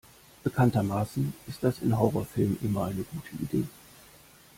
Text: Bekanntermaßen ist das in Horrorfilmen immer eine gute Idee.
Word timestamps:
Bekanntermaßen 0.43 1.31
ist 1.47 1.63
das 1.63 1.77
in 1.77 1.95
Horrorfilmen 1.95 2.57
immer 2.63 2.85
eine 2.85 3.03
gute 3.03 3.35
Idee. 3.39 3.65